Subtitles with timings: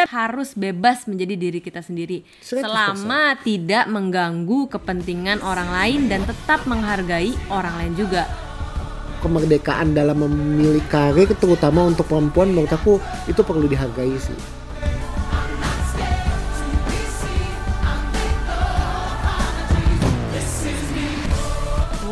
[0.00, 2.64] kita harus bebas menjadi diri kita sendiri 100%.
[2.64, 8.24] selama tidak mengganggu kepentingan orang lain dan tetap menghargai orang lain juga.
[9.20, 12.96] kemerdekaan dalam memilih karir terutama untuk perempuan menurut aku
[13.28, 14.40] itu perlu dihargai sih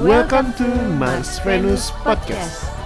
[0.04, 0.68] Welcome to
[1.00, 2.77] Mas Venus Podcast.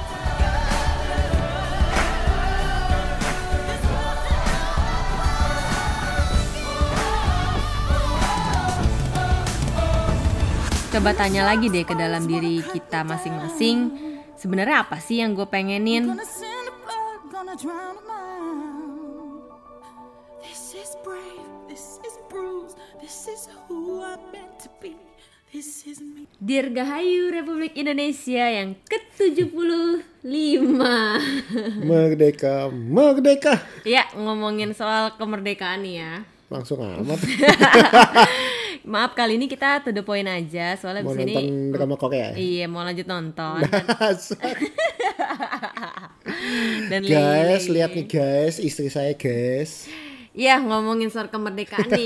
[10.92, 13.96] Coba tanya lagi deh ke dalam diri kita masing-masing.
[14.36, 16.12] Sebenarnya apa sih yang gue pengenin?
[26.36, 29.56] Dirgahayu Republik Indonesia yang ke-75
[31.80, 33.64] Merdeka, merdeka.
[33.88, 36.12] Ya ngomongin soal kemerdekaan nih ya
[36.52, 37.16] Langsung amat
[38.92, 42.36] Maaf kali ini kita to the point aja Soalnya mau abis ini nonton drama Korea.
[42.36, 43.64] Iya mau lanjut nonton.
[46.92, 49.88] Dan guys, lihat nih guys, istri saya guys.
[50.36, 52.04] Ya ngomongin soal kemerdekaan nih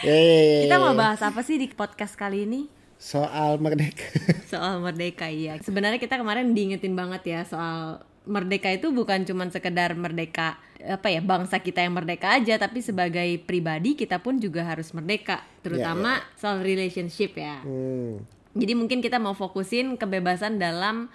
[0.64, 2.80] Kita mau bahas apa sih di podcast kali ini?
[3.00, 4.12] soal merdeka.
[4.44, 9.98] Soal merdeka iya Sebenarnya kita kemarin diingetin banget ya soal merdeka itu bukan cuman sekedar
[9.98, 14.94] merdeka apa ya bangsa kita yang merdeka aja tapi sebagai pribadi kita pun juga harus
[14.94, 18.22] merdeka terutama soal relationship ya Hmm.
[18.54, 21.10] jadi mungkin kita mau fokusin kebebasan dalam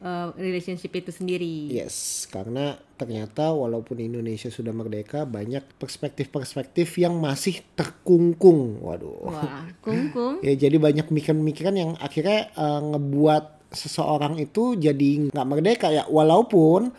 [0.00, 7.64] uh, relationship itu sendiri Yes, karena ternyata walaupun Indonesia sudah merdeka, banyak perspektif-perspektif yang masih
[7.72, 8.80] terkungkung.
[8.84, 9.24] Waduh.
[9.24, 15.88] wah kungkung Ya jadi banyak mikiran-mikiran yang akhirnya eh, ngebuat seseorang itu jadi nggak merdeka
[15.90, 16.04] ya.
[16.06, 16.90] Walaupun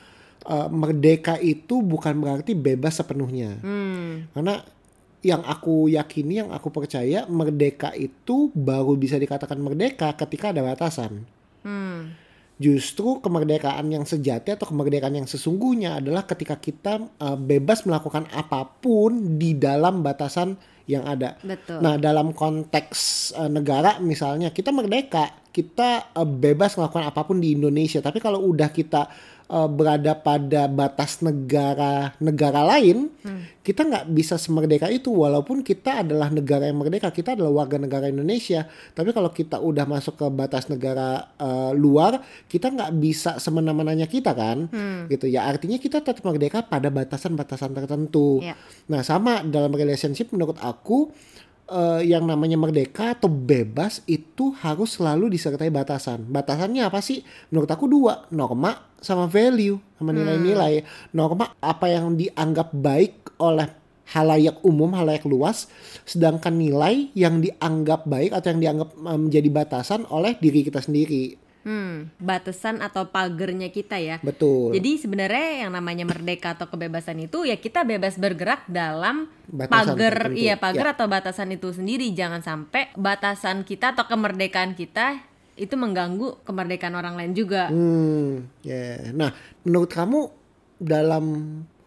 [0.47, 3.59] eh, merdeka itu bukan berarti bebas sepenuhnya.
[3.61, 4.35] hmm.
[4.35, 4.63] Karena
[5.21, 11.29] yang aku yakini, yang aku percaya, merdeka itu baru bisa dikatakan merdeka ketika ada batasan.
[11.61, 12.17] Hmm.
[12.61, 18.69] Justru kemerdekaan yang sejati atau kemerdekaan yang sesungguhnya adalah ketika kita uh, bebas melakukan apa
[18.77, 20.53] pun di dalam batasan
[20.85, 21.41] yang ada.
[21.41, 21.81] Betul.
[21.81, 27.57] Nah, dalam konteks uh, negara misalnya kita merdeka, kita uh, bebas melakukan apa pun di
[27.57, 27.97] Indonesia.
[27.97, 29.09] Tapi kalau udah kita
[29.51, 33.11] uh, berada pada batas negara negara lain,
[33.61, 38.07] kita nggak bisa semerdeka itu walaupun kita adalah negara yang merdeka, kita adalah warga negara
[38.07, 38.65] Indonesia.
[38.95, 44.31] Tapi kalau kita udah masuk ke batas negara uh, luar, kita nggak bisa semena-menanya kita
[44.31, 44.71] kan,
[45.11, 45.45] gitu ya.
[45.45, 48.39] Artinya kita tetap merdeka pada batasan-batasan tertentu.
[48.39, 48.55] Iya.
[48.87, 51.11] Nah, sama dalam relationship menurut aku
[51.71, 56.27] eh, yang namanya merdeka atau bebas itu harus selalu disertai batasan.
[56.27, 57.23] Batasannya apa sih?
[57.49, 60.83] Menurut aku dua, norma sama value, sama nilai-nilai.
[61.15, 63.71] Norma apa yang dianggap baik oleh
[64.11, 65.71] halayak umum, halayak luas,
[66.03, 71.50] sedangkan nilai yang dianggap baik atau yang dianggap eh, menjadi batasan oleh diri kita sendiri.
[71.61, 72.09] Hmm.
[72.17, 74.73] batasan atau pagernya kita ya Betul.
[74.73, 80.13] Jadi sebenarnya yang namanya merdeka atau kebebasan itu ya kita bebas bergerak dalam Batasan pagar
[80.25, 80.39] tertentu.
[80.39, 80.93] iya pagar Ya.
[80.95, 82.09] atau batasan itu sendiri.
[82.11, 85.21] Jangan sampai batasan kita atau kemerdekaan kita
[85.53, 87.67] itu mengganggu kemerdekaan orang lain juga.
[87.67, 89.11] Hmm, ya.
[89.11, 89.29] Nah,
[89.61, 90.19] menurut kamu
[90.77, 91.25] dalam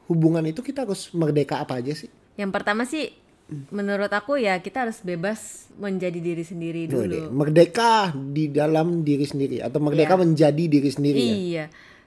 [0.06, 2.06] hubungan itu kita harus merdeka apa aja sih?
[2.34, 3.10] Yang pertama sih
[3.68, 7.28] menurut aku ya kita harus bebas menjadi diri sendiri dulu.
[7.28, 10.22] Merdeka di dalam diri sendiri atau merdeka Iya.
[10.24, 11.34] menjadi diri sendiri ya.
[11.34, 11.64] Iya.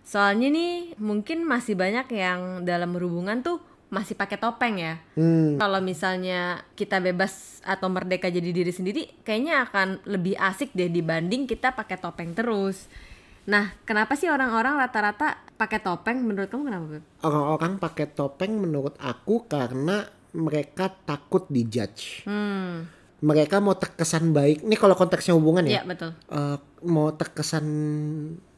[0.08, 5.00] Soalnya nih mungkin masih banyak yang dalam hubungan tuh masih pakai topeng ya.
[5.16, 10.92] Hmm, Kalau misalnya kita bebas atau merdeka jadi diri sendiri, kayaknya akan lebih asik deh
[10.92, 12.88] dibanding kita pakai topeng terus.
[13.48, 16.20] Nah, kenapa sih orang-orang rata-rata pakai topeng?
[16.20, 22.24] Menurut kamu kenapa, orang-orang pakai topeng menurut aku karena mereka takut dijudge.
[22.24, 24.62] Hmm, Mereka mau terkesan baik.
[24.62, 25.82] Ini kalau konteksnya hubungan iya ya.
[25.84, 26.12] betul.
[26.28, 27.66] Eh, mau terkesan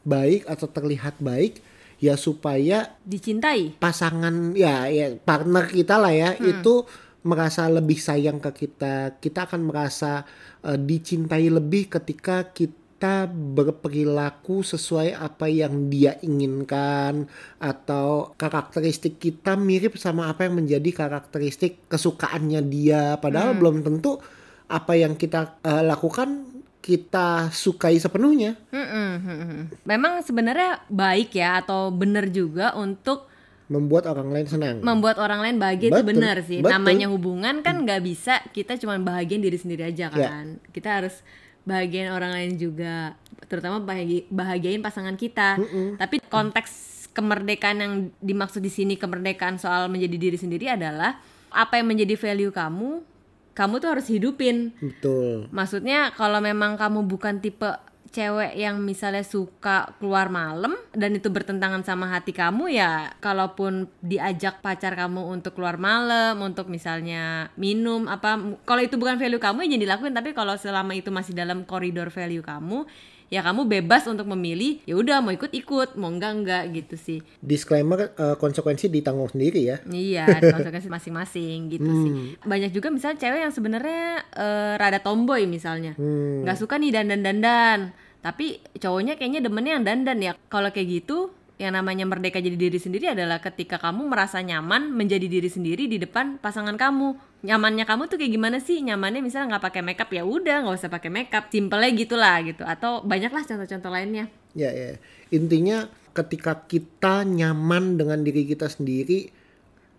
[0.02, 1.60] baik atau terlihat baik
[1.96, 3.76] ya supaya Dicintai.
[3.76, 6.88] pasangan ya ya partner kita lah ya itu
[7.20, 10.24] merasa lebih sayang ke kita kita akan merasa
[10.62, 12.79] eh, dicintai lebih ketika kita
[13.26, 17.24] berperilaku sesuai apa yang dia inginkan
[17.56, 24.20] atau karakteristik kita mirip sama apa yang menjadi karakteristik kesukaannya dia padahal belum tentu
[24.66, 26.44] apa yang kita eh, lakukan
[26.80, 29.60] kita sukai sepenuhnya Mm-mm, mm-mm.
[29.84, 33.28] Memang sebenarnya baik ya atau benar juga untuk
[33.68, 36.58] membuat orang lain senang membuat orang lain bahagia itu Betul, benar sih.
[36.58, 36.74] betul.
[36.74, 40.26] Namanya hubungan kan nggak bisa kita cuma bahagian diri sendiri aja Ya.
[40.26, 40.58] kan.
[40.72, 41.22] Kita harus
[41.64, 43.14] bahagian orang lain juga,
[43.46, 45.60] terutama bahagi- bahagiain pasangan kita.
[45.96, 46.72] Tapi konteks
[47.10, 51.18] kemerdekaan yang dimaksud di sini kemerdekaan soal menjadi diri sendiri adalah
[51.50, 53.02] apa yang menjadi value kamu
[53.50, 54.72] kamu tuh harus hidupin.
[54.78, 55.50] Betul.
[55.50, 57.66] Maksudnya kalau memang kamu bukan tipe
[58.10, 64.58] cewek yang misalnya suka keluar malam dan itu bertentangan sama hati kamu ya kalaupun diajak
[64.58, 69.68] pacar kamu untuk keluar malam untuk misalnya minum apa kalau itu bukan value kamu ya
[69.70, 70.14] jangan dilakuin.
[70.18, 72.84] Tapi kalau selama itu masih dalam koridor value kamu
[73.30, 77.18] ya kamu bebas untuk memilih ya udah mau ikut ikut mau enggak enggak gitu sih.
[77.38, 79.76] Disclaimer eh, konsekuensi ditanggung sendiri ya.
[79.86, 82.10] Iya, konsekuensi masing-masing gitu sih.
[82.42, 84.04] Banyak juga misalnya cewek yang sebenarnya
[84.34, 85.94] eh, rada tomboy misalnya,
[86.42, 90.32] nggak suka nih dandan-dandan, tapi cowoknya kayaknya demennya yang dandan ya.
[90.50, 95.28] Kalau kayak gitu, yang namanya merdeka jadi diri sendiri adalah ketika kamu merasa nyaman menjadi
[95.28, 97.20] diri sendiri di depan pasangan kamu.
[97.44, 98.80] Nyamannya kamu tuh kayak gimana sih?
[98.80, 102.64] Nyamannya misalnya nggak pakai makeup ya udah nggak usah pakai makeup, simpelnya gitulah gitu.
[102.64, 104.32] Atau banyaklah contoh-contoh lainnya.
[104.56, 104.96] Ya, ya.
[105.28, 109.28] Intinya ketika kita nyaman dengan diri kita sendiri,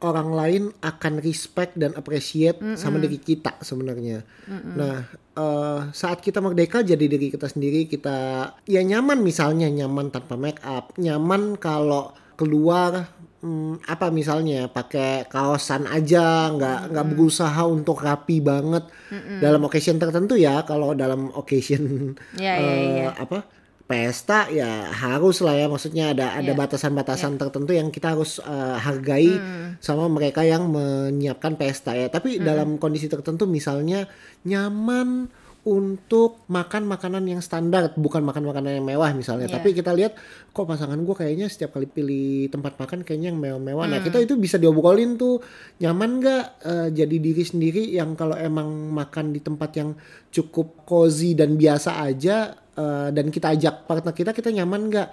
[0.01, 4.25] orang lain akan respect dan appreciate sama diri kita sebenarnya.
[4.49, 5.05] Nah,
[5.37, 10.61] eh, saat kita merdeka jadi diri kita sendiri, kita ya nyaman misalnya nyaman tanpa make
[10.65, 13.13] up, nyaman kalau keluar
[13.45, 18.89] hmm, apa misalnya pakai kaosan aja, nggak nggak berusaha untuk rapi banget
[19.37, 20.65] dalam occasion tertentu ya.
[20.65, 23.09] Kalau dalam occasion Iya, iya, eh, iya.
[23.13, 23.60] apa
[23.91, 25.67] pesta ya harus lah ya.
[25.67, 26.59] Maksudnya ada ada Iya.
[26.63, 29.35] batasan-batasan tertentu yang kita harus eh, hargai
[29.83, 32.07] sama mereka yang menyiapkan pesta ya.
[32.07, 34.07] Tapi dalam kondisi tertentu misalnya
[34.47, 35.27] nyaman
[35.61, 39.45] untuk makan makanan yang standar bukan makan makanan yang mewah misalnya.
[39.45, 39.61] Iya.
[39.61, 40.17] tapi kita lihat
[40.49, 43.85] kok pasangan gue kayaknya setiap kali pilih tempat makan kayaknya yang mewah-mewah.
[43.85, 45.37] Nah kita itu bisa diobrolin tuh
[45.77, 49.93] nyaman nggak eh, jadi diri sendiri yang kalau emang makan di tempat yang
[50.33, 55.09] cukup cozy dan biasa aja eh, dan kita ajak partner kita kita nyaman nggak?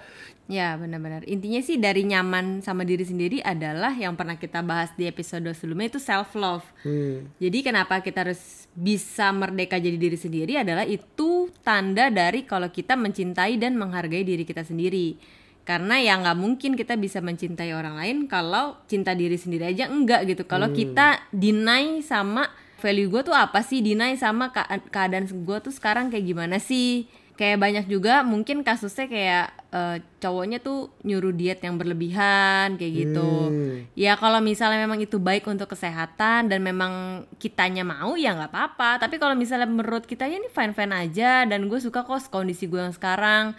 [0.49, 1.29] Ya benar-benar.
[1.29, 5.93] Intinya sih dari nyaman sama diri sendiri adalah Yang pernah kita bahas di episode sebelumnya
[5.93, 7.29] itu self love Hmm.
[7.37, 12.97] Jadi kenapa kita harus bisa merdeka jadi diri sendiri adalah itu tanda dari kalau kita
[12.97, 15.19] mencintai dan menghargai diri kita sendiri.
[15.67, 20.25] Karena ya nggak mungkin kita bisa mencintai orang lain kalau cinta diri sendiri aja enggak
[20.25, 20.49] gitu.
[20.49, 22.49] Kalau kita deny sama
[22.81, 23.85] value gue tuh apa sih?
[23.85, 27.05] Deny sama kea- keadaan gue tuh sekarang kayak gimana sih
[27.39, 33.31] kayak banyak juga mungkin kasusnya kayak eh, cowoknya tuh nyuruh diet yang berlebihan kayak gitu.
[33.95, 38.99] Ya kalau misalnya memang itu baik untuk kesehatan dan memang kitanya mau ya nggak apa-apa.
[38.99, 42.67] Tapi kalau misalnya menurut kita ya ini fine fine aja dan gue suka kok kondisi
[42.67, 43.55] gue yang sekarang.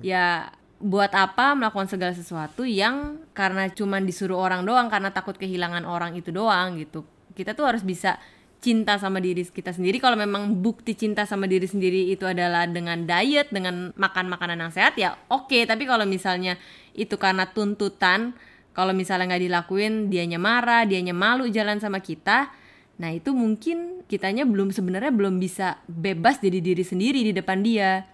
[0.00, 5.84] Ya buat apa melakukan segala sesuatu yang karena cuman disuruh orang doang karena takut kehilangan
[5.84, 7.04] orang itu doang gitu.
[7.36, 8.16] Kita tuh harus bisa
[8.60, 9.98] cinta sama diri kita sendiri.
[9.98, 14.72] Kalau memang bukti cinta sama diri sendiri itu adalah dengan diet dengan makan makanan yang
[14.72, 15.64] sehat ya oke.
[15.64, 16.60] Tapi kalau misalnya
[16.94, 18.36] itu karena tuntutan
[18.76, 22.52] kalau misalnya nggak dilakuin dianya marah dianya malu jalan sama kita
[23.00, 28.04] nah itu mungkin kitanya belum sebenarnya belum bisa bebas jadi diri sendiri di depan dia.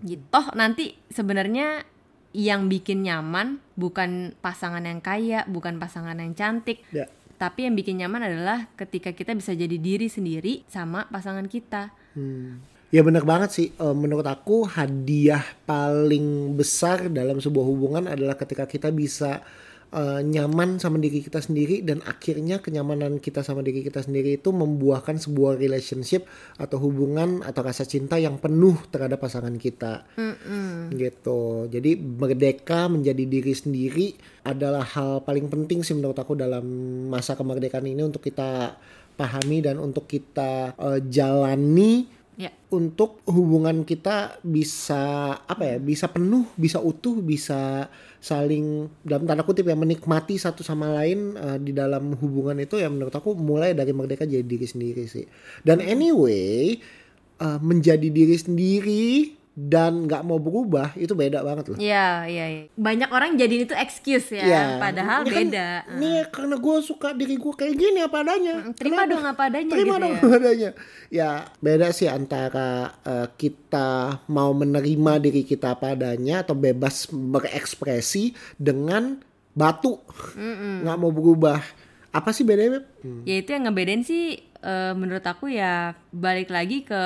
[0.00, 0.24] Gitu.
[0.32, 1.84] Toh nanti sebenarnya
[2.32, 6.80] yang bikin nyaman bukan pasangan yang kaya bukan pasangan yang cantik.
[6.96, 7.12] Ya.
[7.40, 11.88] Tapi yang bikin nyaman adalah ketika kita bisa jadi diri sendiri sama pasangan kita
[12.90, 13.68] Ya benar banget sih.
[13.70, 19.46] Eh, menurut aku hadiah paling besar dalam sebuah hubungan adalah ketika kita bisa
[19.94, 24.50] eh, nyaman sama diri kita sendiri dan akhirnya kenyamanan kita sama diri kita sendiri itu
[24.50, 30.06] membuahkan sebuah relationship atau hubungan atau rasa cinta yang penuh terhadap pasangan kita.
[30.94, 31.42] Gitu.
[31.70, 34.06] Jadi merdeka menjadi diri sendiri
[34.46, 36.64] adalah hal paling penting sih menurut aku dalam
[37.12, 38.78] masa kemerdekaan ini untuk kita
[39.20, 42.50] pahami dan untuk kita eh, jalani ya.
[42.72, 49.68] Untuk hubungan kita bisa apa ya bisa penuh bisa utuh bisa saling dalam tanda kutip
[49.68, 53.92] ya menikmati satu sama lain eh, di dalam hubungan itu ya menurut aku mulai dari
[53.92, 55.28] merdeka jadi diri sendiri sih.
[55.60, 56.80] Dan anyway
[57.40, 62.62] eh, menjadi diri sendiri dan nggak mau berubah itu beda banget loh Iya, iya, iya.
[62.72, 64.62] Banyak orang jadiin itu excuse ya, Iya.
[64.78, 65.68] padahal Ini kan- beda.
[65.92, 68.54] Ini karena gue suka diri gue kayak gini apa adanya.
[68.72, 69.12] Terima Kenapa?
[69.12, 70.18] dong apa adanya Terima gitu dong ya.
[70.18, 70.70] apa adanya.
[71.08, 72.70] Ya beda sih antara
[73.02, 73.90] eh, kita
[74.26, 80.00] mau menerima diri kita apa adanya atau bebas berekspresi dengan batu
[80.80, 81.60] nggak mau berubah.
[82.08, 82.80] Apa sih bedanya?
[82.80, 82.84] Beb?
[83.22, 87.02] Ya itu yang ngebedain sih eh, menurut aku ya balik lagi ke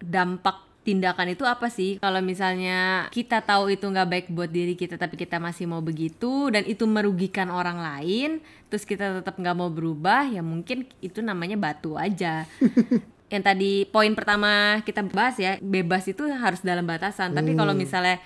[0.00, 2.00] dampak tindakan itu apa sih?
[2.00, 6.48] Kalau misalnya kita tahu itu nggak baik buat diri kita tapi kita masih mau begitu
[6.48, 8.40] dan itu merugikan orang lain
[8.72, 12.48] terus kita tetap nggak mau berubah ya mungkin itu namanya batu aja.
[13.32, 17.30] Yang tadi poin pertama kita bahas ya bebas itu harus dalam batasan.
[17.30, 18.18] Tapi kalau misalnya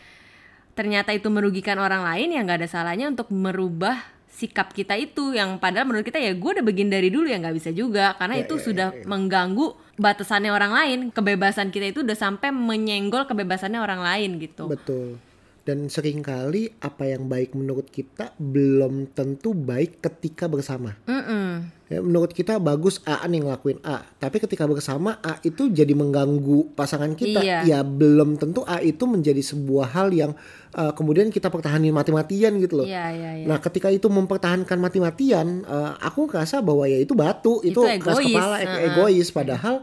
[0.73, 4.01] ternyata itu merugikan orang lain ya nggak ada salahnya untuk merubah
[4.33, 5.37] sikap kita itu.
[5.37, 8.17] Yang padahal menurut kita ya gue udah begini dari dulu ya nggak bisa juga.
[8.17, 13.27] Karena Ya, itu ya, sudah mengganggu batasannya orang lain kebebasan kita itu udah sampai menyenggol
[13.27, 15.19] kebebasannya orang lain gitu Betul.
[15.65, 20.93] Dan sering kali apa yang baik menurut kita belum tentu baik ketika bersama.
[21.09, 21.73] Mm-mm.
[21.89, 26.73] Ya, menurut kita bagus A nih ngelakuin A, tapi ketika bersama A itu jadi mengganggu
[26.77, 27.41] pasangan kita.
[27.41, 27.65] Iya.
[27.65, 30.33] Ya belum tentu A itu menjadi sebuah hal yang
[30.77, 32.89] uh, kemudian kita pertahanin mati-matian gitu loh.
[32.89, 33.47] Iya iya iya.
[33.49, 38.21] Nah, ketika itu mempertahankan mati-matian, uh, aku ngerasa bahwa ya itu batu, itu, Itu keras
[38.21, 38.33] egois.
[38.33, 38.85] kepala, e- Heeh.
[38.93, 39.29] egois.
[39.33, 39.77] Padahal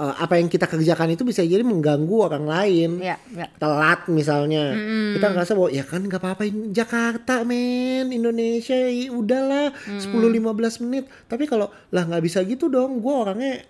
[0.00, 2.90] uh, apa yang kita kerjakan itu bisa jadi mengganggu orang lain.
[3.04, 3.46] Iya, iya.
[3.60, 4.72] Telat misalnya,
[5.12, 11.04] kita ngerasa bahwa ya kan nggak apa-apa ini Jakarta men, Indonesia, ya udahlah 10-15 menit.
[11.28, 13.60] Tapi kalau lah nggak bisa gitu dong, gue orangnya,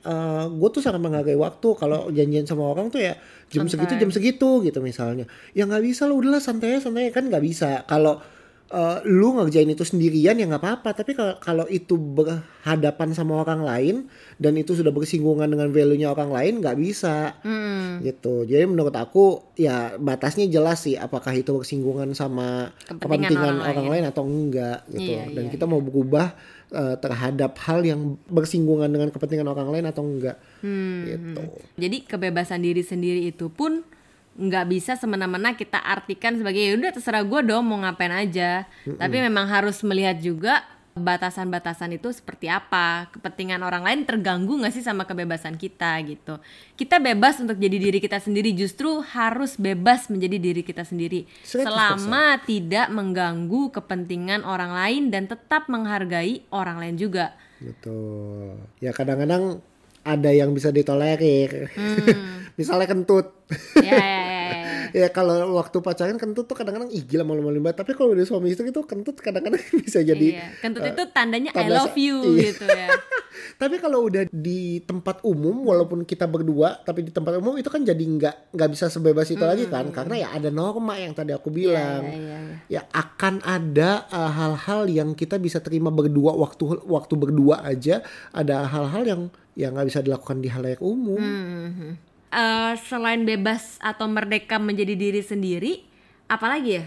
[0.47, 1.69] gue tuh sangat menghargai waktu.
[1.75, 3.19] Kalau janjian sama orang tuh ya
[3.51, 3.83] jam Santai.
[3.83, 5.27] segitu jam segitu gitu misalnya.
[5.59, 7.83] Ya nggak bisa lah, udahlah santai santai kan nggak bisa.
[7.91, 8.23] Kalau
[8.71, 10.95] eh, lu ngerjain itu sendirian ya nggak apa-apa.
[10.95, 13.97] Tapi kalau kalau itu berhadapan sama orang lain
[14.39, 17.35] dan itu sudah bersinggungan dengan value-nya orang lain nggak bisa.
[17.43, 18.01] Mm.
[18.01, 18.49] gitu.
[18.49, 23.87] Jadi menurut aku ya batasnya jelas sih apakah itu bersinggungan sama Kepentingan kepentingan orang orang,
[23.87, 23.93] lain.
[23.93, 25.11] lain atau enggak gitu.
[25.13, 26.33] Iya, dan iya, kita mau berubah
[26.73, 30.37] eh, terhadap hal yang bersinggungan dengan kepentingan orang lain atau enggak.
[30.65, 31.43] Hmm, gitu.
[31.77, 33.85] Jadi kebebasan diri sendiri itu pun
[34.41, 38.65] nggak bisa semena-mena kita artikan sebagai ya udah terserah gue dong mau ngapain aja.
[38.89, 40.65] Tapi memang harus melihat juga
[40.97, 46.43] batasan-batasan itu seperti apa, kepentingan orang lain terganggu nggak sih sama kebebasan kita gitu.
[46.75, 51.63] Kita bebas untuk jadi diri kita sendiri, justru harus bebas menjadi diri kita sendiri 100%.
[51.63, 57.39] selama tidak mengganggu kepentingan orang lain dan tetap menghargai orang lain juga.
[57.63, 58.59] Betul.
[58.83, 59.63] Ya kadang-kadang
[60.03, 61.71] ada yang bisa ditolerir.
[61.77, 62.50] Hmm.
[62.61, 63.27] Misalnya kentut.
[63.81, 64.33] ya, ya, ya,
[64.93, 65.07] ya.
[65.07, 67.81] ya kalau waktu pacaran kentut tuh kadang-kadang ih gila malu-maluin banget.
[67.81, 70.47] Tapi kalau udah suami istri tuh kentut kadang-kadang bisa jadi iya.
[70.61, 72.53] Kentut eh, itu tandanya I tanda love sa- you iya.
[72.53, 72.89] gitu ya.
[73.61, 77.81] Tapi kalau udah di tempat umum, walaupun kita berdua, tapi di tempat umum itu kan
[77.81, 81.49] jadi nggak nggak bisa sebebas itu lagi kan, karena ya ada norma yang tadi aku
[81.53, 82.05] bilang.
[82.05, 82.39] Iya, iya,
[82.69, 82.81] iya.
[82.81, 88.01] Ya akan ada uh, hal-hal yang kita bisa terima berdua waktu waktu berdua aja,
[88.35, 89.23] ada hal-hal yang
[89.59, 91.21] yang nggak bisa dilakukan di halayak umum.
[91.21, 92.10] Mhm.
[92.31, 95.83] Eh, selain bebas atau merdeka menjadi diri sendiri,
[96.31, 96.87] apalagi ya?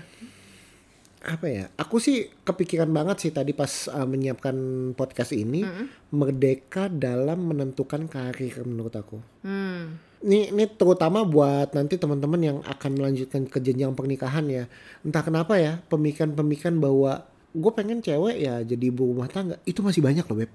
[1.20, 1.66] Apa ya?
[1.76, 4.56] Aku sih kepikiran banget sih tadi pas uh, menyiapkan
[4.96, 5.68] podcast ini,
[6.16, 9.20] merdeka dalam menentukan karir menurut aku.
[9.44, 10.00] Hmm.
[10.24, 14.72] ini ini terutama buat nanti teman-teman yang akan melanjutkan ke jenjang pernikahan ya
[15.04, 20.00] entah kenapa ya pemikiran-pemikiran bahwa gue pengen cewek ya jadi ibu rumah tangga itu masih
[20.00, 20.52] banyak loh beb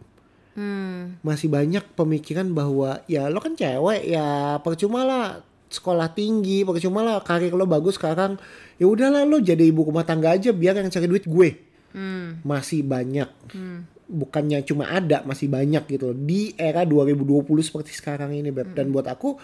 [0.59, 1.23] Hmm.
[1.23, 5.39] masih banyak pemikiran bahwa ya lo kan cewek ya percuma lah
[5.71, 8.43] sekolah tinggi percuma lah karir lo bagus sekarang.
[8.75, 11.51] Ya udahlah lo jadi ibu rumah tangga aja biar yang cari duit gue.
[11.89, 12.45] Hmm.
[12.45, 13.31] masih banyak.
[14.09, 16.19] Bukannya cuma ada masih banyak gitu loh.
[16.19, 18.75] Di era 2020 seperti sekarang ini beb.
[18.75, 19.39] Dan buat aku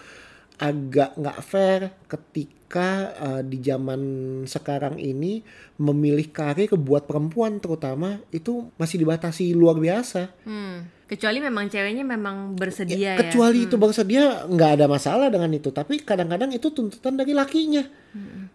[0.59, 4.01] agak nggak fair ketika uh, di zaman
[4.43, 5.45] sekarang ini
[5.75, 10.93] memilih karir buat perempuan terutama itu masih dibatasi luar biasa Hmm.
[11.05, 13.13] Kecuali memang ceweknya memang bersedia ya.
[13.15, 17.85] kecuali itu bersedia nggak ada masalah dengan itu tapi kadang-kadang itu tuntutan dari lakinya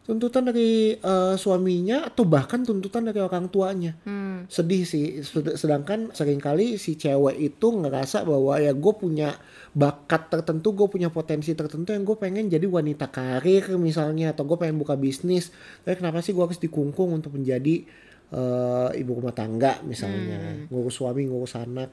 [0.00, 4.48] tuntutan dari uh, suaminya atau bahkan tuntutan dari orang tuanya Hmm.
[4.48, 9.36] sedih sih Sed- sedangkan sering kali si cewek itu ngerasa bahwa ya gue punya
[9.70, 14.56] bakat tertentu gue punya potensi tertentu yang gue pengen jadi wanita karir misalnya atau gue
[14.56, 15.52] pengen buka bisnis
[15.84, 17.84] tapi kenapa sih gue harus dikungkung untuk menjadi
[18.32, 21.90] eh, ibu rumah tangga misalnya ngurus suami ngurus anak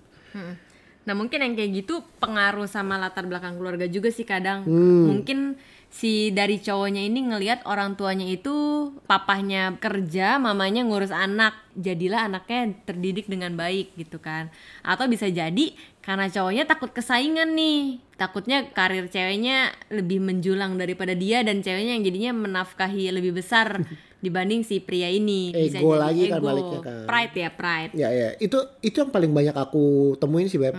[1.08, 4.68] Nah mungkin yang kayak gitu pengaruh sama latar belakang keluarga juga sih kadang.
[4.68, 5.08] Hmm.
[5.08, 5.56] Mungkin
[5.98, 8.54] si dari cowoknya ini ngelihat orang tuanya itu
[9.10, 14.54] papahnya kerja, mamanya ngurus anak, jadilah anaknya terdidik dengan baik gitu kan.
[14.86, 15.74] Atau bisa jadi
[16.06, 22.06] karena cowoknya takut kesaingan nih, takutnya karir ceweknya lebih menjulang daripada dia dan ceweknya yang
[22.06, 23.82] jadinya menafkahi lebih besar
[24.18, 25.52] dibanding si pria ini.
[25.52, 26.46] Bisa Ego jadi lagi kan ego.
[26.46, 26.98] baliknya kan.
[27.06, 27.92] Pride ya pride.
[27.94, 29.86] Ya ya itu itu yang paling banyak aku
[30.18, 30.74] temuin sih beb.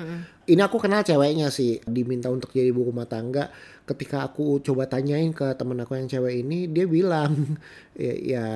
[0.45, 3.53] Ini aku kenal ceweknya sih diminta untuk jadi ibu rumah tangga.
[3.85, 7.37] Ketika aku coba tanyain ke temen aku yang cewek ini, dia bilang
[7.97, 8.47] ya, ya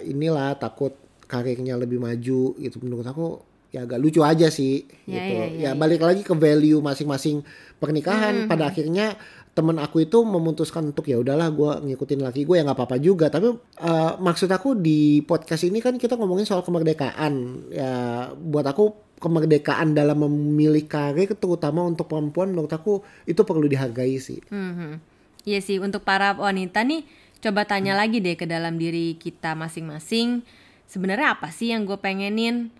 [0.00, 0.92] inilah takut
[1.24, 2.76] karirnya lebih maju gitu.
[2.80, 3.40] Menurut aku
[3.72, 5.32] ya agak lucu aja sih Ya, gitu.
[5.32, 7.40] ya, ya, ya balik lagi ke value masing-masing
[7.76, 8.44] pernikahan.
[8.46, 9.16] Pada akhirnya
[9.52, 13.28] temen aku itu memutuskan untuk ya udahlah gue ngikutin laki gue ya nggak apa-apa juga.
[13.28, 17.32] Tapi eh, maksud aku di podcast ini kan kita ngomongin soal kemerdekaan.
[17.68, 17.92] Ya
[18.32, 24.40] buat aku kemerdekaan dalam memilih karir terutama untuk perempuan menurut aku itu perlu dihargai sih.
[24.48, 24.98] Mhm.
[25.46, 27.04] Iya sih untuk para wanita nih
[27.42, 30.42] coba tanya lagi deh ke dalam diri kita masing-masing.
[30.88, 32.72] Sebenarnya apa sih yang gue pengenin?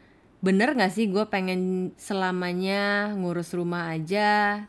[0.42, 4.66] Bener gak sih gue pengen selamanya ngurus rumah aja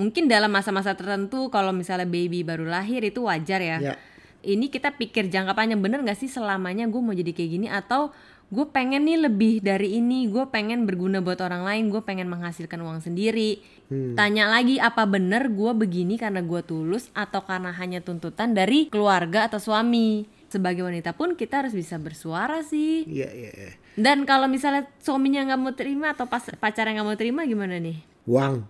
[0.00, 3.78] mungkin dalam masa-masa tertentu kalau misalnya baby baru lahir itu wajar ya.
[3.78, 3.94] Ya.
[4.40, 7.68] ini kita pikir jangka panjang bener gak sih selamanya gue mau jadi kayak gini?
[7.68, 8.08] Atau
[8.50, 12.80] gue pengen nih lebih dari ini gue pengen berguna buat orang lain gue pengen menghasilkan
[12.82, 13.62] uang sendiri.
[13.90, 19.46] Tanya lagi apa bener gue begini karena gue tulus atau karena hanya tuntutan dari keluarga
[19.46, 20.26] atau suami?
[20.50, 23.06] Sebagai wanita pun kita harus bisa bersuara sih.
[23.06, 23.72] Iya, iya, iya.
[23.94, 28.02] dan kalau misalnya suaminya nggak mau terima atau pas pacarnya nggak mau terima gimana nih?
[28.26, 28.66] Uang.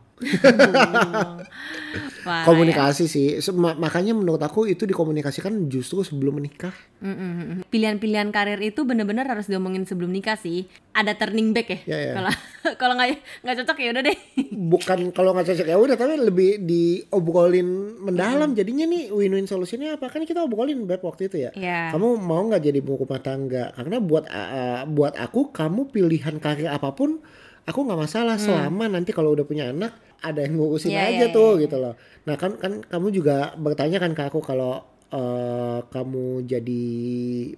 [2.20, 2.44] Ya.
[2.46, 3.40] Komunikasi sih.
[3.56, 6.72] Makanya menurut aku itu dikomunikasikan justru sebelum menikah.
[7.00, 7.64] Mm-mm.
[7.72, 10.68] Pilihan-pilihan karir itu bener-bener harus diomongin sebelum nikah sih.
[10.92, 11.78] Ada turning back ya.
[11.88, 12.14] Ya, ya.
[12.14, 12.30] Kalau
[12.80, 13.08] kalau nggak
[13.42, 14.16] nggak cocok ya udah deh.
[14.52, 17.68] Bukan kalau nggak cocok ya udah, tapi lebih diobrolin
[18.04, 18.52] mendalam.
[18.52, 20.12] Jadinya nih win-win solusinya apa?
[20.12, 21.50] Kan kita obrolin beb waktu itu ya.
[21.56, 21.96] Iya.
[21.96, 23.72] Kamu mau nggak jadi ibu rumah tangga?
[23.72, 27.24] Karena buat uh, buat aku kamu pilihan karir apa pun
[27.66, 31.00] aku nggak masalah selama nanti kalau udah punya anak ada yang ngurusin Hmm.
[31.00, 31.62] Iya, aja iya, tuh iya.
[31.64, 31.94] gitu loh.
[32.28, 36.86] Nah kan kan kamu juga bertanya kan ke aku kalau uh, kamu jadi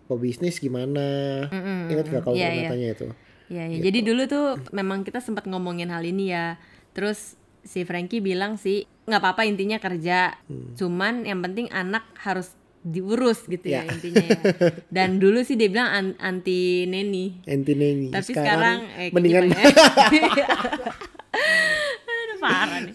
[0.06, 1.46] pebisnis gimana?
[1.90, 2.70] Ingat gak kalau Iya, pernah iya.
[2.70, 3.08] tanya itu?
[3.52, 3.78] Iya, iya.
[3.84, 6.56] Jadi dulu tuh memang kita sempat ngomongin hal ini ya.
[6.96, 10.38] Terus si Frankie bilang sih nggak apa-apa intinya kerja.
[10.46, 10.74] Hmm.
[10.78, 13.82] Cuman yang penting anak harus diurus gitu ya, Ya.
[13.88, 14.38] intinya ya.
[14.94, 17.40] Dan dulu sih dia bilang an- anti neni.
[17.44, 18.10] Antineni.
[18.10, 19.56] Tapi sekarang, eh, mendingan ya?
[22.04, 22.92] Aduh parah nih.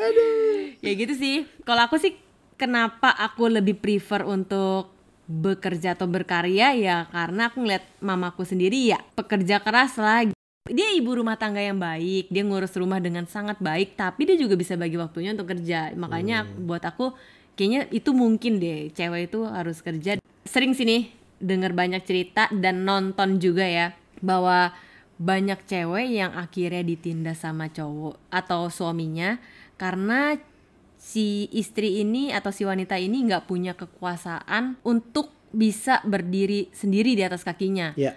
[0.80, 1.44] Ya gitu sih.
[1.64, 2.14] Kalau aku sih
[2.56, 4.94] kenapa aku lebih prefer untuk
[5.28, 10.24] bekerja atau berkarya ya karena aku ngeliat mamaku sendiri ya pekerja keras lah.
[10.68, 14.54] Dia ibu rumah tangga yang baik, dia ngurus rumah dengan sangat baik, tapi dia juga
[14.54, 15.96] bisa bagi waktunya untuk kerja.
[15.96, 17.16] Makanya buat aku
[17.58, 20.22] kayaknya itu mungkin deh cewek itu harus kerja.
[20.46, 24.74] Sering sini dengar banyak cerita dan nonton juga ya bahwa
[25.18, 29.42] banyak cewek yang akhirnya ditindas sama cowok atau suaminya
[29.76, 30.38] karena
[30.98, 37.22] si istri ini atau si wanita ini nggak punya kekuasaan untuk bisa berdiri sendiri di
[37.26, 38.14] atas kakinya Ya.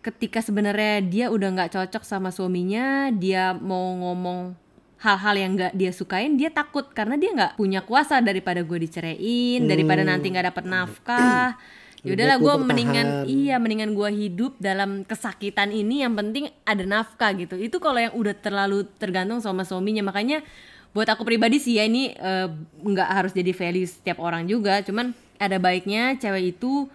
[0.00, 4.56] ketika sebenarnya dia udah nggak cocok sama suaminya dia mau ngomong
[5.04, 6.88] hal-hal yang nggak dia sukain dia takut.
[6.96, 11.60] Karena dia nggak punya kuasa daripada gue diceraiin daripada nanti nggak dapet nafkah.
[12.04, 16.00] Ya Lebih udahlah baik gue mendingan iya mendingan gue hidup dalam kesakitan ini.
[16.00, 17.60] Yang penting ada nafkah gitu.
[17.60, 20.00] Itu kalau yang udah terlalu tergantung sama suaminya.
[20.04, 20.40] Makanya
[20.96, 22.48] buat aku pribadi sih ya ini eh,
[22.80, 24.80] nggak harus jadi value setiap orang juga.
[24.80, 26.88] Cuman ada baiknya cewek itu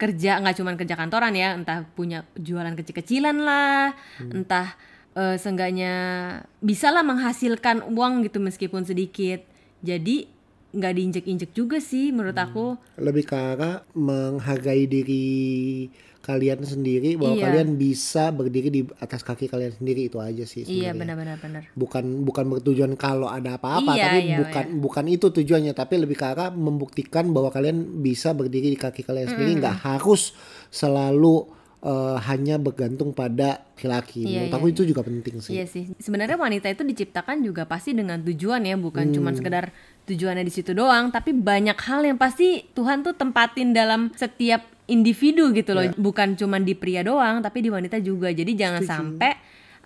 [0.00, 1.52] kerja nggak cuman kerja kantoran ya.
[1.56, 4.76] Entah punya jualan kecil-kecilan lah entah
[5.14, 5.94] eh, seenggaknya
[6.58, 9.44] bisa lah menghasilkan uang gitu meskipun sedikit.
[9.80, 10.28] Jadi
[10.72, 12.80] nggak diinjek-injek juga sih menurut aku.
[12.96, 17.44] Lebih ke arah menghargai diri kalian sendiri bahwa Iya.
[17.44, 20.06] kalian bisa berdiri di atas kaki kalian sendiri.
[20.06, 20.94] Itu aja sih iya sebenarnya.
[20.94, 25.74] benar-benar benar bukan bukan bertujuan kalau ada apa-apa Iya, tapi iya, bukan bukan itu tujuannya.
[25.74, 29.58] Tapi lebih ke arah membuktikan bahwa kalian bisa berdiri di kaki kalian sendiri.
[29.58, 30.30] Nggak harus
[30.70, 31.50] selalu
[31.82, 35.84] eh, hanya bergantung pada laki-laki Iya, menurut iya, aku itu juga penting sih Iya sih.
[35.98, 39.14] Sebenarnya wanita itu diciptakan juga pasti dengan tujuan ya, bukan Hmm.
[39.18, 39.74] cuma sekedar
[40.06, 45.50] tujuannya di situ doang, tapi banyak hal yang pasti Tuhan tuh tempatin dalam setiap individu
[45.50, 45.94] gitu loh, Iya.
[45.98, 48.30] bukan cuma di pria doang, tapi di wanita juga.
[48.30, 49.34] Jadi jangan sampai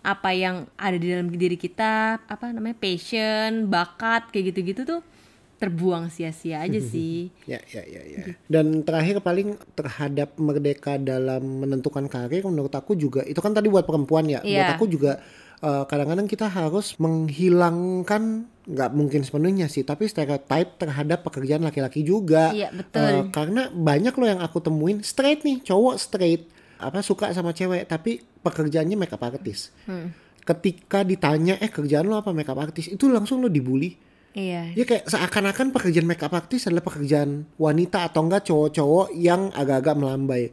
[0.04, 5.00] apa yang ada di dalam diri kita, apa namanya passion, bakat kayak gitu-gitu tuh
[5.56, 7.32] terbuang sia-sia aja sih.
[7.44, 8.22] Ya, ya, ya, ya.
[8.46, 13.84] Dan terakhir paling terhadap merdeka dalam menentukan karir menurut aku juga itu kan tadi buat
[13.84, 14.40] perempuan ya.
[14.40, 14.74] Buat Iya.
[14.74, 15.12] aku juga
[15.56, 18.22] eh, kadang-kadang kita harus menghilangkan
[18.66, 22.50] nggak mungkin sepenuhnya sih, tapi stereotype terhadap pekerjaan laki-laki juga.
[22.50, 23.00] Iya, betul.
[23.06, 26.42] Eh, karena banyak loh yang aku temuin straight nih, cowok straight
[26.76, 29.72] apa suka sama cewek tapi pekerjaannya makeup artist.
[29.88, 30.12] Hmm.
[30.44, 33.96] Ketika ditanya eh kerjaan lo apa makeup artist itu langsung lo dibully.
[34.36, 34.76] Iya.
[34.76, 40.52] Ya kayak seakan-akan pekerjaan makeup artist adalah pekerjaan wanita atau enggak cowok-cowok yang agak-agak melambai.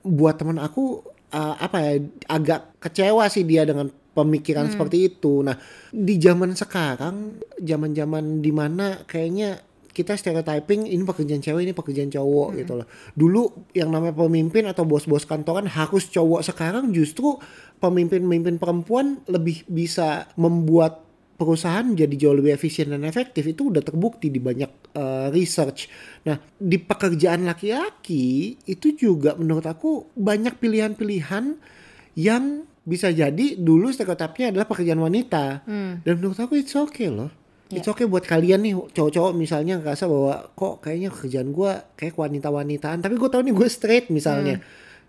[0.00, 1.04] Buat teman aku
[1.36, 1.92] uh, apa ya
[2.24, 5.44] agak kecewa sih dia dengan pemikiran seperti itu.
[5.44, 5.60] Nah,
[5.92, 9.60] di zaman sekarang, zaman-zaman di mana kayaknya
[9.92, 12.86] kita stereotyping ini pekerjaan cewek ini pekerjaan cowok gitu loh.
[13.12, 13.42] Dulu
[13.76, 17.36] yang namanya pemimpin atau bos-bos kantoran harus cowok sekarang justru
[17.82, 21.07] pemimpin-pemimpin perempuan lebih bisa membuat
[21.38, 25.86] perusahaan jadi jauh lebih efisien dan efektif itu udah terbukti di banyak uh, research.
[26.26, 31.54] Nah, di pekerjaan laki-laki itu juga menurut aku banyak pilihan-pilihan
[32.18, 35.62] yang bisa jadi dulu stereotipnya adalah pekerjaan wanita.
[36.02, 37.30] Dan menurut aku it's okay loh.
[37.70, 43.04] It's okay buat kalian nih cowok-cowok misalnya ngerasa bahwa kok kayaknya kerjaan gua kayak wanita-wanitaan
[43.04, 44.58] tapi gue tahu nih gue straight misalnya.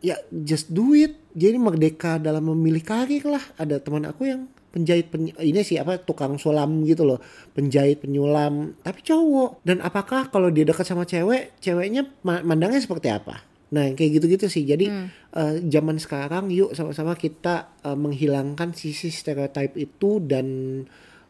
[0.03, 1.15] Ya just do it.
[1.33, 3.41] Jadi merdeka dalam memilih karir lah.
[3.55, 7.19] Ada teman aku yang penjahit pen- ini sih apa tukang sulam gitu loh.
[7.57, 9.65] Penjahit penyulam tapi cowok.
[9.65, 13.41] Dan apakah kalau dia dekat sama cewek, ceweknya ma- mandangnya seperti apa?
[13.69, 14.65] Nah kayak gitu-gitu sih.
[14.65, 14.89] Jadi
[15.33, 20.47] eh, zaman sekarang yuk sama-sama kita eh, menghilangkan sisi stereotip itu dan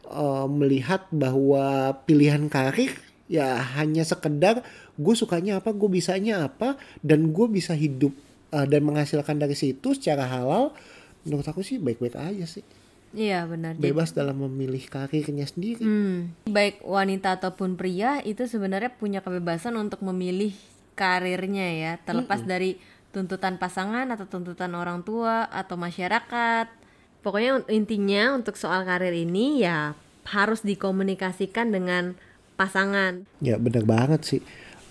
[0.08, 2.92] eh, melihat bahwa pilihan karir
[3.30, 4.66] ya hanya sekedar
[4.98, 8.12] gue sukanya apa, gue bisanya apa, dan gue bisa hidup
[8.52, 10.72] eh, dan menghasilkan dari situ secara halal.
[11.24, 12.64] Menurut aku sih baik-baik aja sih.
[13.10, 13.74] Iya benar.
[13.74, 15.82] Jadi- Bebas dalam memilih karirnya sendiri.
[15.82, 20.54] Hmm, baik wanita ataupun pria itu sebenarnya punya kebebasan untuk memilih
[20.94, 22.78] karirnya ya, terlepas dari
[23.10, 26.70] tuntutan pasangan atau tuntutan orang tua atau masyarakat.
[27.20, 29.92] Pokoknya intinya untuk soal karir ini ya
[30.30, 32.14] harus dikomunikasikan dengan
[32.54, 33.26] pasangan.
[33.40, 34.40] Ya benar banget sih.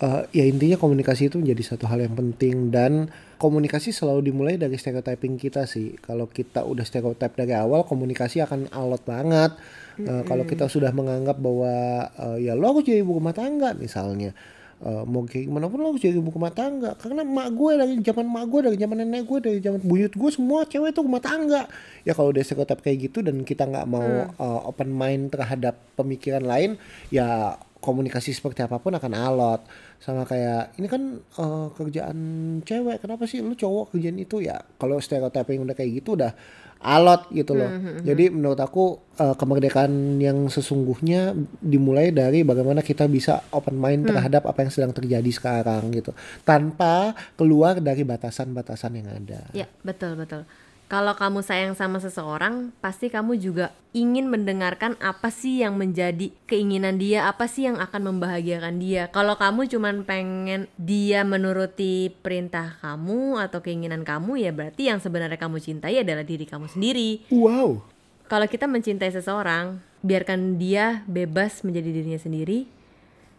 [0.00, 4.80] Eh, ya intinya komunikasi itu menjadi satu hal yang penting dan komunikasi selalu dimulai dari
[4.80, 6.00] stereotyping kita sih.
[6.00, 9.52] Kalau kita udah stereotip dari awal, komunikasi akan alot banget.
[10.00, 14.32] Eh, Kalau kita sudah menganggap bahwa eh, ya lo harus jadi ibu rumah tangga misalnya.
[14.80, 17.94] Eh, mau kayak gimana pun lo harus jadi ibu rumah tangga karena emak gue dari
[18.00, 21.20] zaman emak gue dari zaman nenek gue dari zaman buyut gue semua cewek itu rumah
[21.20, 21.68] tangga
[22.00, 26.40] ya kalau udah stereotip kayak gitu dan kita nggak mau eh, open mind terhadap pemikiran
[26.48, 26.80] lain
[27.12, 29.60] ya komunikasi seperti apa pun akan alot
[30.00, 32.18] sama kayak ini kan eh, kerjaan
[32.64, 34.40] cewek kenapa sih lu cowok kerjaan itu?
[34.40, 36.32] Ya kalau stereotyping udah kayak gitu udah
[36.80, 37.68] alot gitu loh.
[38.00, 44.48] Jadi menurut aku eh, kemerdekaan yang sesungguhnya dimulai dari bagaimana kita bisa open mind terhadap
[44.48, 46.16] apa yang sedang terjadi sekarang gitu.
[46.48, 49.52] Tanpa keluar dari batasan-batasan yang ada.
[49.52, 50.48] Ya, betul betul.
[50.90, 56.98] Kalau kamu sayang sama seseorang, pasti kamu juga ingin mendengarkan apa sih yang menjadi keinginan
[56.98, 59.06] dia, apa sih yang akan membahagiakan dia.
[59.14, 65.38] Kalau kamu cuman pengen dia menuruti perintah kamu atau keinginan kamu, ya berarti yang sebenarnya
[65.38, 67.22] kamu cintai adalah diri kamu sendiri.
[67.30, 67.78] wow
[68.26, 72.66] Kalau kita mencintai seseorang, biarkan dia bebas menjadi dirinya sendiri.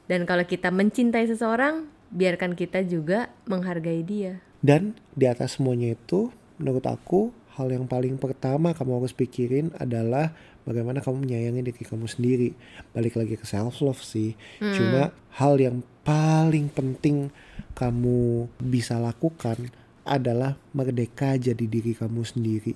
[0.08, 1.84] Dan kalau kita mencintai seseorang,
[2.16, 4.40] biarkan kita juga menghargai dia.
[4.64, 10.34] Dan di atas semuanya itu, menurut aku, hal yang paling pertama kamu harus pikirin adalah
[10.66, 12.50] bagaimana kamu menyayangi diri kamu sendiri.
[12.92, 14.34] Balik lagi ke self love sih.
[14.58, 17.30] Cuma hal yang paling penting
[17.78, 19.70] kamu bisa lakukan
[20.02, 22.74] adalah merdeka jadi diri kamu sendiri.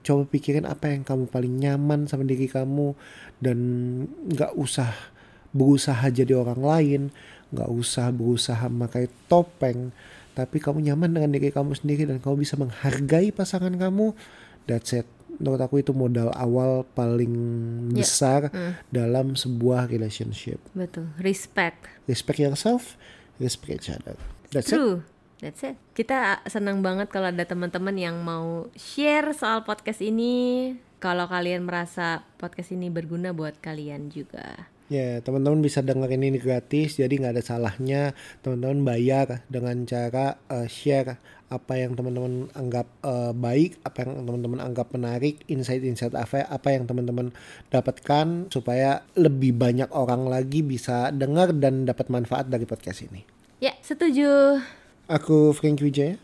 [0.00, 2.96] Coba pikirin apa yang kamu paling nyaman sama diri kamu
[3.40, 3.58] dan
[4.28, 4.92] nggak usah
[5.50, 7.02] berusaha jadi orang lain,
[7.52, 9.92] nggak usah berusaha memakai topeng,
[10.32, 14.14] tapi kamu nyaman dengan diri kamu sendiri dan kamu bisa menghargai pasangan kamu.
[14.64, 15.06] That's it.
[15.40, 17.32] Menurut aku itu modal awal paling
[17.90, 18.04] Ya.
[18.04, 18.40] besar
[18.88, 20.60] dalam sebuah relationship.
[20.72, 21.88] Betul, respect.
[22.04, 22.94] Respect yourself,
[23.40, 24.14] respect each other.
[24.52, 24.76] That's it.
[24.76, 25.02] True.
[25.40, 25.80] That's it.
[25.96, 30.76] Kita senang banget kalau ada teman-teman yang mau share soal podcast ini.
[31.00, 34.68] Kalau kalian merasa podcast ini berguna buat kalian juga.
[34.90, 38.10] Ya, teman-teman bisa dengerin ini gratis, jadi nggak ada salahnya
[38.42, 41.14] teman-teman bayar dengan cara eh, share
[41.46, 46.90] apa yang teman-teman anggap eh, baik, apa yang teman-teman anggap menarik, insight-insight apa apa yang
[46.90, 47.30] teman-teman
[47.70, 53.22] dapatkan supaya lebih banyak orang lagi bisa dengar dan dapat manfaat dari podcast ini.
[53.62, 54.58] Ya, setuju.
[55.06, 56.18] Aku Frank Wijaya.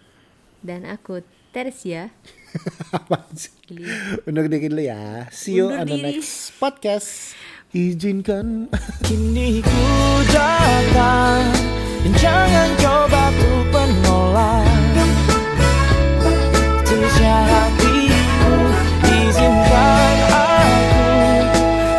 [0.59, 1.22] Dan aku
[1.55, 2.11] Tersia.
[2.96, 3.55] Apaan sih?
[4.26, 5.31] Undur diri dulu ya.
[5.31, 6.07] See you Undur on the diri.
[6.18, 7.33] next podcast
[7.77, 8.73] izinkan.
[9.05, 9.85] Kini ku
[10.33, 11.45] datang
[12.01, 14.65] Dan jangan kau batu penolak.
[16.87, 18.57] Terusnya hatimu
[19.05, 21.19] Izinkan aku